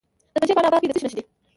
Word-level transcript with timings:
د 0.03 0.03
پنجشیر 0.35 0.55
په 0.57 0.61
عنابه 0.61 0.77
کې 0.81 0.87
د 0.87 0.91
څه 0.95 0.99
شي 1.01 1.05
نښې 1.07 1.15
دي؟ 1.17 1.23